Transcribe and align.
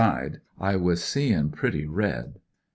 de, 0.03 0.29
I 0.59 0.77
was 0.77 1.03
seein' 1.03 1.51
prettj 1.51 1.85
red. 1.87 2.39